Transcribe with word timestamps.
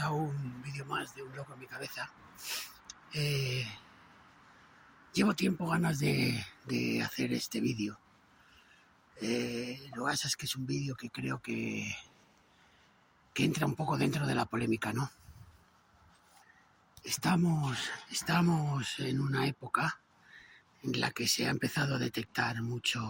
a 0.00 0.10
un 0.10 0.62
vídeo 0.62 0.84
más 0.86 1.14
de 1.14 1.22
Un 1.22 1.36
Loco 1.36 1.52
en 1.52 1.60
mi 1.60 1.66
cabeza. 1.66 2.10
Eh, 3.12 3.66
llevo 5.12 5.34
tiempo 5.34 5.68
ganas 5.68 5.98
de, 5.98 6.44
hacer 7.04 7.32
este 7.32 7.60
vídeo. 7.60 7.98
Eh, 9.20 9.78
lo 9.94 10.04
que 10.04 10.10
pasa 10.10 10.26
es 10.28 10.36
que 10.36 10.46
es 10.46 10.56
un 10.56 10.66
vídeo 10.66 10.96
que 10.96 11.10
creo 11.10 11.40
que, 11.40 11.94
que 13.32 13.44
entra 13.44 13.66
un 13.66 13.74
poco 13.74 13.96
dentro 13.96 14.26
de 14.26 14.34
la 14.34 14.46
polémica, 14.46 14.92
¿no? 14.92 15.10
Estamos, 17.04 17.78
estamos 18.10 18.98
en 18.98 19.20
una 19.20 19.46
época 19.46 20.00
en 20.82 20.98
la 21.00 21.10
que 21.10 21.28
se 21.28 21.46
ha 21.46 21.50
empezado 21.50 21.96
a 21.96 21.98
detectar 21.98 22.62
mucho, 22.62 23.00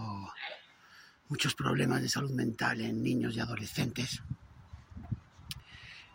muchos 1.29 1.55
problemas 1.55 2.03
de 2.03 2.09
salud 2.09 2.33
mental 2.33 2.81
en 2.81 3.03
niños 3.03 3.37
y 3.37 3.41
adolescentes 3.41 4.23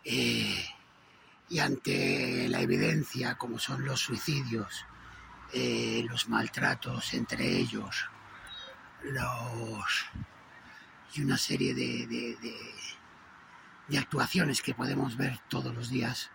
y 0.04 1.58
ante 1.58 2.48
la 2.48 2.60
evidencia 2.60 3.36
como 3.36 3.58
son 3.58 3.84
los 3.84 4.00
suicidios, 4.00 4.86
eh, 5.52 6.04
los 6.08 6.28
maltratos 6.28 7.12
entre 7.14 7.44
ellos, 7.58 8.08
los 9.02 10.06
y 11.12 11.22
una 11.22 11.36
serie 11.36 11.74
de, 11.74 12.06
de, 12.06 13.98
actuaciones 13.98 14.62
que 14.62 14.74
podemos 14.74 15.16
ver 15.16 15.40
todos 15.48 15.74
los 15.74 15.90
días, 15.90 16.30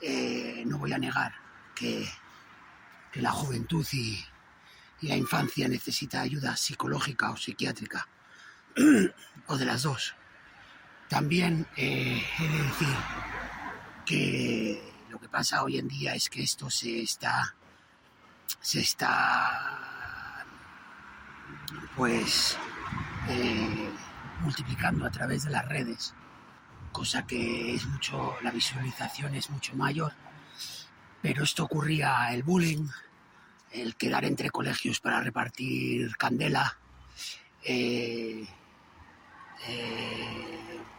eh, 0.00 0.62
no 0.66 0.78
voy 0.78 0.92
a 0.92 0.98
negar 0.98 1.34
que, 1.74 2.08
que 3.10 3.20
la 3.20 3.32
juventud 3.32 3.84
y, 3.92 4.24
y, 5.00 5.08
la 5.08 5.16
infancia 5.16 5.66
necesita 5.66 6.20
ayuda 6.20 6.56
psicológica 6.56 7.32
o 7.32 7.36
psiquiátrica, 7.36 8.06
o 9.48 9.56
de 9.56 9.64
las 9.64 9.82
dos. 9.82 10.14
También 11.08 11.66
eh, 11.76 12.22
he 12.38 12.48
de 12.48 12.62
decir 12.62 12.96
que 14.06 14.92
lo 15.10 15.18
que 15.18 15.28
pasa 15.28 15.62
hoy 15.62 15.78
en 15.78 15.88
día 15.88 16.14
es 16.14 16.28
que 16.28 16.42
esto 16.42 16.70
se 16.70 17.02
está 17.02 17.54
se 18.60 18.80
está 18.80 20.44
pues 21.96 22.56
eh, 23.28 23.90
multiplicando 24.40 25.06
a 25.06 25.10
través 25.10 25.44
de 25.44 25.50
las 25.50 25.66
redes 25.68 26.14
cosa 26.94 27.26
que 27.26 27.74
es 27.74 27.84
mucho 27.86 28.36
la 28.42 28.52
visualización 28.52 29.34
es 29.34 29.50
mucho 29.50 29.74
mayor. 29.74 30.12
Pero 31.20 31.42
esto 31.42 31.64
ocurría 31.64 32.32
el 32.32 32.44
bullying 32.44 32.86
el 33.72 33.96
quedar 33.96 34.24
entre 34.24 34.50
colegios 34.50 35.00
para 35.00 35.20
repartir 35.20 36.16
candela 36.16 36.78
eh, 37.64 38.46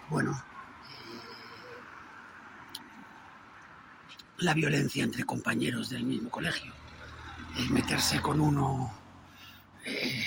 bueno, 0.10 0.32
eh, 0.32 1.26
la 4.40 4.54
violencia 4.54 5.04
entre 5.04 5.24
compañeros 5.24 5.90
del 5.90 6.04
mismo 6.04 6.30
colegio, 6.30 6.74
el 7.58 7.70
meterse 7.70 8.22
con 8.22 8.40
uno 8.42 8.94
eh, 9.86 10.26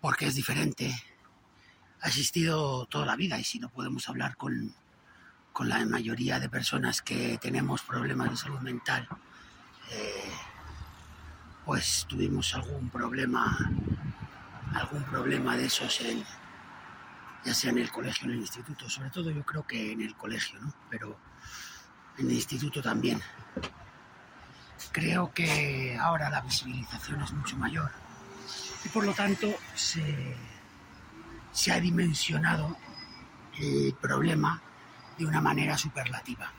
porque 0.00 0.26
es 0.26 0.34
diferente, 0.34 0.92
ha 2.00 2.08
existido 2.08 2.86
toda 2.86 3.06
la 3.06 3.16
vida 3.16 3.38
y 3.38 3.44
si 3.44 3.60
no 3.60 3.68
podemos 3.68 4.08
hablar 4.08 4.36
con, 4.36 4.74
con 5.52 5.68
la 5.68 5.84
mayoría 5.86 6.40
de 6.40 6.48
personas 6.48 7.00
que 7.00 7.38
tenemos 7.40 7.82
problemas 7.82 8.30
de 8.30 8.36
salud 8.36 8.60
mental, 8.60 9.08
eh, 9.92 10.32
pues 11.64 12.04
tuvimos 12.08 12.52
algún 12.54 12.90
problema, 12.90 13.56
algún 14.74 15.04
problema 15.04 15.56
de 15.56 15.66
esos 15.66 16.00
en, 16.00 16.24
ya 17.44 17.54
sea 17.54 17.70
en 17.70 17.78
el 17.78 17.90
colegio 17.90 18.26
en 18.26 18.32
el 18.32 18.40
instituto, 18.40 18.88
sobre 18.88 19.10
todo 19.10 19.30
yo 19.30 19.44
creo 19.44 19.66
que 19.66 19.92
en 19.92 20.02
el 20.02 20.14
colegio, 20.14 20.60
¿no? 20.60 20.72
Pero 20.90 21.18
en 22.18 22.26
el 22.26 22.32
instituto 22.32 22.82
también. 22.82 23.20
Creo 24.90 25.32
que 25.32 25.96
ahora 26.00 26.28
la 26.28 26.40
visibilización 26.40 27.22
es 27.22 27.32
mucho 27.32 27.56
mayor 27.56 27.90
y 28.84 28.88
por 28.88 29.04
lo 29.04 29.14
tanto 29.14 29.54
se, 29.74 30.36
ha 31.70 31.80
dimensionado 31.80 32.76
el 33.58 33.94
problema 33.94 34.60
de 35.18 35.26
una 35.26 35.40
manera 35.40 35.78
superlativa. 35.78 36.52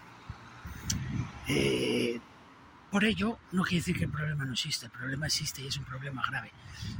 Eh, 1.47 2.19
por 2.89 3.03
ello, 3.03 3.39
no 3.51 3.63
quiere 3.63 3.77
decir 3.77 3.97
que 3.97 4.05
el 4.05 4.11
problema 4.11 4.45
no 4.45 4.53
existe, 4.53 4.85
el 4.85 4.91
problema 4.91 5.25
existe 5.25 5.61
y 5.61 5.67
es 5.67 5.77
un 5.77 5.83
problema 5.83 6.23
grave. 6.27 6.51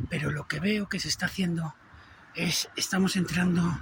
Pero 0.09 0.31
lo 0.31 0.47
que 0.47 0.59
veo 0.59 0.89
que 0.89 0.99
se 0.99 1.07
está 1.07 1.27
haciendo 1.27 1.75
es, 2.35 2.69
estamos 2.75 3.15
entrando 3.15 3.77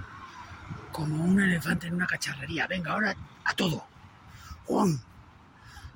como 0.90 1.24
un 1.24 1.40
elefante 1.40 1.86
en 1.86 1.94
una 1.94 2.06
cacharrería. 2.06 2.66
Venga, 2.66 2.92
ahora 2.92 3.16
a 3.44 3.54
todo. 3.54 3.86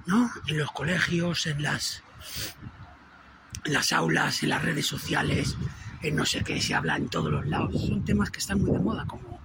¿No? 0.06 0.30
En 0.46 0.58
los 0.58 0.70
colegios, 0.72 1.46
en 1.46 1.62
las, 1.62 2.02
las 3.64 3.92
aulas, 3.92 4.42
en 4.42 4.50
las 4.50 4.62
redes 4.62 4.86
sociales, 4.86 5.56
en 6.02 6.14
no 6.14 6.24
sé 6.24 6.44
qué, 6.44 6.60
se 6.60 6.74
habla 6.74 6.96
en 6.96 7.08
todos 7.08 7.30
los 7.30 7.46
lados. 7.46 7.86
Son 7.86 8.04
temas 8.04 8.30
que 8.30 8.38
están 8.38 8.60
muy 8.60 8.72
de 8.72 8.78
moda, 8.78 9.06
como, 9.06 9.40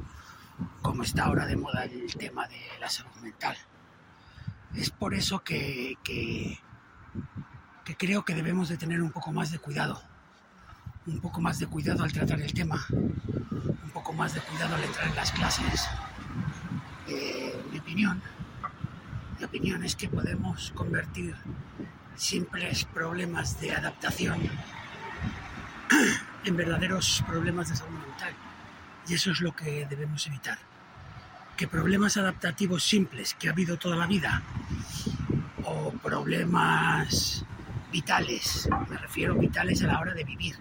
como 0.82 1.04
está 1.04 1.26
ahora 1.26 1.46
de 1.46 1.56
moda 1.56 1.86
el 1.86 2.14
tema 2.16 2.48
de 2.48 2.62
la 2.80 2.90
salud 2.90 3.16
mental. 3.22 3.58
Es 4.76 4.90
por 4.90 5.14
eso 5.14 5.44
que, 5.44 5.98
que, 6.04 6.60
que 7.84 7.98
creo 7.98 8.24
que 8.24 8.36
debemos 8.36 8.70
de 8.70 8.78
tener 8.78 9.02
un 9.02 9.12
poco 9.12 9.32
más 9.32 9.52
de 9.52 9.60
cuidado 9.60 10.02
un 11.12 11.20
poco 11.20 11.42
más 11.42 11.60
de 11.60 11.68
cuidado 11.68 12.04
al 12.04 12.12
tratar 12.12 12.42
el 12.42 12.54
tema, 12.54 12.86
un 12.90 13.92
poco 13.94 14.14
más 14.14 14.34
de 14.34 14.42
cuidado 14.42 14.76
al 14.76 14.84
entrar 14.84 15.08
en 15.08 15.16
las 15.16 15.32
clases. 15.32 15.88
Eh, 17.08 17.56
mi 17.72 17.80
opinión, 17.80 18.22
mi 19.38 19.46
opinión 19.46 19.84
es 19.84 19.96
que 19.96 20.08
podemos 20.08 20.72
convertir 20.76 21.36
simples 22.16 22.86
problemas 22.86 23.60
de 23.60 23.74
adaptación 23.74 24.40
en 26.46 26.56
verdaderos 26.56 27.24
problemas 27.28 27.70
de 27.70 27.76
salud 27.76 28.00
mental. 28.00 28.34
Y 29.08 29.14
eso 29.14 29.32
es 29.32 29.42
lo 29.42 29.56
que 29.56 29.86
debemos 29.90 30.26
evitar. 30.28 30.58
Que 31.58 31.68
problemas 31.68 32.18
adaptativos 32.18 32.84
simples 32.84 33.36
que 33.36 33.50
ha 33.50 33.52
habido 33.52 33.78
toda 33.78 33.96
la 33.96 34.08
vida 34.08 34.42
o 35.64 35.92
problemas 35.92 37.46
vitales, 37.92 38.70
me 38.90 38.98
refiero 38.98 39.36
vitales 39.36 39.84
a 39.84 39.88
la 39.88 40.00
hora 40.00 40.14
de 40.14 40.24
vivir, 40.24 40.56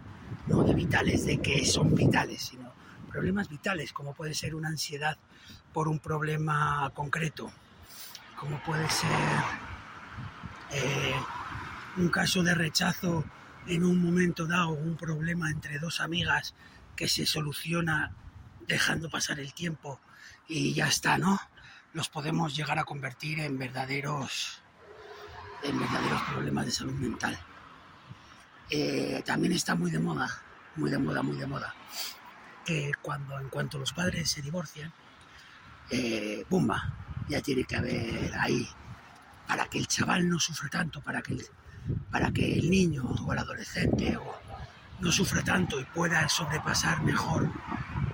no 0.50 0.64
de 0.64 0.74
vitales 0.74 1.24
de 1.24 1.38
que 1.38 1.64
son 1.64 1.94
vitales, 1.94 2.42
sino 2.42 2.72
problemas 3.08 3.48
vitales, 3.48 3.92
como 3.92 4.14
puede 4.14 4.34
ser 4.34 4.54
una 4.54 4.68
ansiedad 4.68 5.16
por 5.72 5.88
un 5.88 6.00
problema 6.00 6.90
concreto, 6.94 7.52
como 8.38 8.60
puede 8.62 8.88
ser 8.90 9.10
eh, 10.72 11.14
un 11.96 12.08
caso 12.08 12.42
de 12.42 12.54
rechazo 12.54 13.24
en 13.66 13.84
un 13.84 14.02
momento 14.02 14.46
dado, 14.46 14.70
un 14.70 14.96
problema 14.96 15.50
entre 15.50 15.78
dos 15.78 16.00
amigas 16.00 16.54
que 16.96 17.08
se 17.08 17.26
soluciona 17.26 18.12
dejando 18.66 19.08
pasar 19.08 19.38
el 19.38 19.54
tiempo 19.54 20.00
y 20.48 20.74
ya 20.74 20.88
está, 20.88 21.16
¿no? 21.16 21.40
Los 21.92 22.08
podemos 22.08 22.56
llegar 22.56 22.78
a 22.78 22.84
convertir 22.84 23.40
en 23.40 23.58
verdaderos, 23.58 24.62
en 25.62 25.78
verdaderos 25.78 26.22
problemas 26.22 26.66
de 26.66 26.72
salud 26.72 26.94
mental. 26.94 27.38
Eh, 28.70 29.22
también 29.26 29.52
está 29.52 29.74
muy 29.74 29.90
de 29.90 29.98
moda, 29.98 30.30
muy 30.76 30.90
de 30.90 30.98
moda, 30.98 31.22
muy 31.22 31.36
de 31.36 31.46
moda, 31.46 31.74
que 32.64 32.92
cuando 33.02 33.38
en 33.40 33.48
cuanto 33.48 33.78
los 33.78 33.92
padres 33.92 34.30
se 34.30 34.42
divorcian, 34.42 34.92
eh, 35.90 36.44
¡bumba! 36.48 36.94
Ya 37.28 37.40
tiene 37.40 37.64
que 37.64 37.76
haber 37.76 38.32
ahí, 38.38 38.68
para 39.48 39.66
que 39.66 39.78
el 39.78 39.88
chaval 39.88 40.28
no 40.28 40.38
sufra 40.38 40.68
tanto, 40.68 41.00
para 41.00 41.20
que 41.20 41.34
el, 41.34 41.44
para 42.12 42.30
que 42.30 42.58
el 42.58 42.70
niño 42.70 43.02
o 43.04 43.32
el 43.32 43.38
adolescente 43.40 44.16
no 45.00 45.10
sufra 45.10 45.42
tanto 45.42 45.80
y 45.80 45.84
pueda 45.84 46.28
sobrepasar 46.28 47.02
mejor 47.02 47.50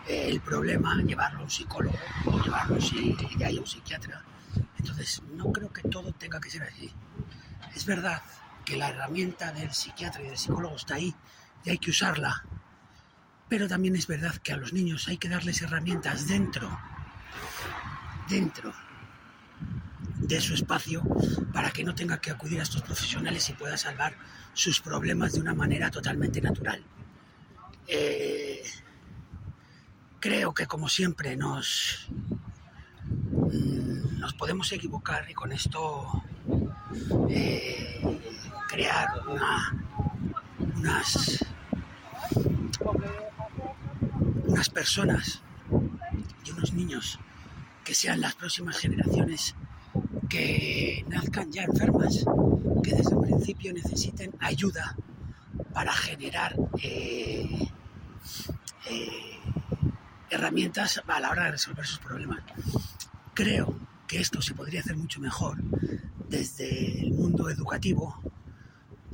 eh, 0.06 0.28
el 0.30 0.40
problema, 0.40 0.94
llevarlo 1.02 1.40
a 1.40 1.42
un 1.42 1.50
psicólogo 1.50 1.98
o 2.24 2.42
llevarlo 2.42 2.76
a 2.76 2.78
un 2.78 3.66
psiquiatra. 3.66 4.22
Entonces, 4.78 5.22
no 5.34 5.52
creo 5.52 5.70
que 5.70 5.82
todo 5.88 6.12
tenga 6.12 6.40
que 6.40 6.48
ser 6.48 6.62
así. 6.62 6.90
Es 7.74 7.84
verdad 7.84 8.22
que 8.66 8.76
la 8.76 8.90
herramienta 8.90 9.52
del 9.52 9.72
psiquiatra 9.72 10.22
y 10.22 10.26
del 10.26 10.36
psicólogo 10.36 10.76
está 10.76 10.96
ahí 10.96 11.14
y 11.64 11.70
hay 11.70 11.78
que 11.78 11.90
usarla. 11.90 12.44
Pero 13.48 13.68
también 13.68 13.96
es 13.96 14.06
verdad 14.06 14.36
que 14.36 14.52
a 14.52 14.56
los 14.56 14.72
niños 14.74 15.08
hay 15.08 15.16
que 15.16 15.28
darles 15.28 15.62
herramientas 15.62 16.26
dentro, 16.26 16.78
dentro 18.28 18.74
de 20.18 20.40
su 20.40 20.54
espacio 20.54 21.02
para 21.52 21.70
que 21.70 21.84
no 21.84 21.94
tenga 21.94 22.20
que 22.20 22.32
acudir 22.32 22.58
a 22.58 22.64
estos 22.64 22.82
profesionales 22.82 23.48
y 23.48 23.52
pueda 23.52 23.76
salvar 23.76 24.16
sus 24.52 24.80
problemas 24.80 25.34
de 25.34 25.40
una 25.40 25.54
manera 25.54 25.90
totalmente 25.90 26.40
natural. 26.40 26.82
Eh, 27.86 28.62
creo 30.18 30.52
que 30.52 30.66
como 30.66 30.88
siempre 30.88 31.36
nos, 31.36 32.08
nos 34.18 34.34
podemos 34.34 34.72
equivocar 34.72 35.30
y 35.30 35.34
con 35.34 35.52
esto 35.52 36.24
eh, 37.28 38.00
unas, 40.76 41.44
unas 44.44 44.68
personas 44.70 45.42
y 46.44 46.50
unos 46.50 46.72
niños 46.72 47.18
que 47.84 47.94
sean 47.94 48.20
las 48.20 48.34
próximas 48.34 48.78
generaciones 48.78 49.54
que 50.28 51.04
nazcan 51.08 51.52
ya 51.52 51.64
enfermas, 51.64 52.24
que 52.82 52.94
desde 52.94 53.14
el 53.14 53.20
principio 53.20 53.72
necesiten 53.72 54.32
ayuda 54.40 54.96
para 55.72 55.92
generar 55.92 56.56
eh, 56.82 57.68
eh, 58.90 59.38
herramientas 60.30 61.02
a 61.06 61.20
la 61.20 61.30
hora 61.30 61.44
de 61.44 61.52
resolver 61.52 61.86
sus 61.86 61.98
problemas. 61.98 62.42
Creo 63.34 63.78
que 64.06 64.20
esto 64.20 64.40
se 64.42 64.54
podría 64.54 64.80
hacer 64.80 64.96
mucho 64.96 65.20
mejor 65.20 65.58
desde 66.28 67.02
el 67.02 67.12
mundo 67.12 67.48
educativo 67.50 68.20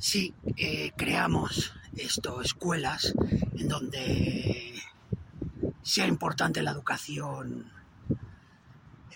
si 0.03 0.35
eh, 0.57 0.91
creamos 0.97 1.73
esto, 1.95 2.41
escuelas 2.41 3.13
en 3.57 3.69
donde 3.69 4.73
sea 5.81 6.07
importante 6.07 6.61
la 6.61 6.71
educación 6.71 7.71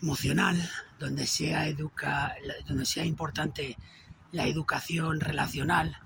emocional, 0.01 0.57
donde 0.97 1.27
sea, 1.27 1.67
educa, 1.67 2.37
donde 2.65 2.85
sea 2.85 3.03
importante 3.03 3.77
la 4.31 4.47
educación 4.47 5.19
relacional, 5.19 5.97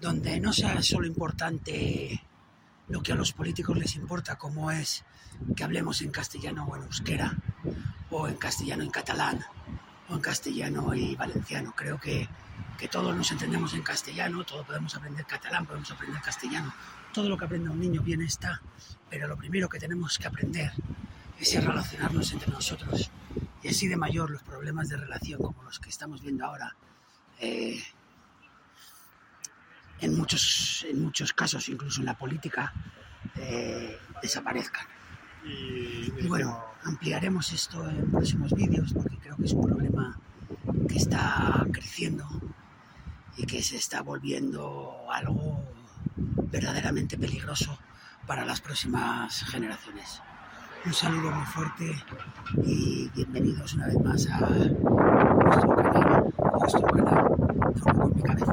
donde 0.00 0.40
no 0.40 0.54
sea 0.54 0.82
solo 0.82 1.06
importante 1.06 2.22
lo 2.88 3.02
que 3.02 3.12
a 3.12 3.16
los 3.16 3.34
políticos 3.34 3.76
les 3.76 3.96
importa, 3.96 4.38
como 4.38 4.70
es 4.70 5.04
que 5.54 5.62
hablemos 5.62 6.00
en 6.00 6.10
castellano 6.10 6.64
o 6.64 6.76
en 6.76 6.84
euskera, 6.84 7.36
o 8.08 8.28
en 8.28 8.36
castellano 8.36 8.82
y 8.82 8.88
catalán, 8.88 9.44
o 10.08 10.14
en 10.14 10.20
castellano 10.20 10.94
y 10.94 11.16
valenciano. 11.16 11.74
Creo 11.76 12.00
que, 12.00 12.30
que 12.78 12.88
todos 12.88 13.14
nos 13.14 13.30
entendemos 13.30 13.74
en 13.74 13.82
castellano, 13.82 14.44
todos 14.44 14.66
podemos 14.66 14.94
aprender 14.94 15.24
catalán, 15.26 15.66
podemos 15.66 15.90
aprender 15.90 16.20
castellano. 16.20 16.72
Todo 17.12 17.28
lo 17.28 17.36
que 17.36 17.44
aprenda 17.44 17.70
un 17.70 17.80
niño 17.80 18.02
bien 18.02 18.22
está, 18.22 18.60
pero 19.08 19.28
lo 19.28 19.36
primero 19.36 19.68
que 19.68 19.78
tenemos 19.78 20.18
que 20.18 20.26
aprender 20.26 20.72
es 21.38 21.64
relacionarnos 21.64 22.32
entre 22.32 22.50
nosotros. 22.50 23.10
Y 23.62 23.68
así 23.68 23.86
de 23.86 23.96
mayor 23.96 24.30
los 24.30 24.42
problemas 24.42 24.88
de 24.88 24.96
relación 24.96 25.40
como 25.40 25.62
los 25.62 25.78
que 25.78 25.90
estamos 25.90 26.22
viendo 26.22 26.44
ahora, 26.44 26.74
eh, 27.38 27.82
en, 30.00 30.16
muchos, 30.16 30.84
en 30.88 31.02
muchos 31.02 31.32
casos, 31.32 31.68
incluso 31.68 32.00
en 32.00 32.06
la 32.06 32.18
política, 32.18 32.72
eh, 33.36 33.98
desaparezcan. 34.20 34.86
Y, 35.44 36.10
bueno, 36.28 36.64
ampliaremos 36.84 37.52
esto 37.52 37.88
en 37.88 38.10
próximos 38.10 38.52
vídeos 38.52 38.92
porque 38.92 39.16
creo 39.18 39.36
que 39.36 39.44
es 39.44 39.52
un 39.52 39.64
problema 39.64 40.18
que 40.88 40.96
está 40.96 41.66
creciendo 41.72 42.28
y 43.36 43.46
que 43.46 43.62
se 43.62 43.76
está 43.76 44.02
volviendo 44.02 45.06
algo 45.10 45.64
verdaderamente 46.16 47.16
peligroso 47.16 47.78
para 48.26 48.44
las 48.44 48.60
próximas 48.60 49.42
generaciones. 49.44 50.20
Un 50.84 50.92
saludo 50.92 51.30
muy 51.30 51.46
fuerte 51.46 51.94
y 52.64 53.08
bienvenidos 53.14 53.74
una 53.74 53.86
vez 53.86 54.00
más 54.00 54.26
a 54.28 54.40
nuestro 54.40 55.76
canal, 55.76 56.34
nuestro 56.58 56.82
canal, 56.82 58.12
mi 58.14 58.22
cabeza. 58.22 58.51